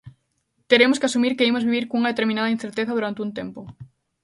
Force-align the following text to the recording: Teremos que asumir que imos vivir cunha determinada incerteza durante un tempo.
Teremos 0.71 0.99
que 0.99 1.07
asumir 1.09 1.33
que 1.37 1.47
imos 1.51 1.67
vivir 1.69 1.85
cunha 1.87 2.11
determinada 2.13 2.53
incerteza 2.55 2.95
durante 2.97 3.23
un 3.25 3.29
tempo. 3.39 3.61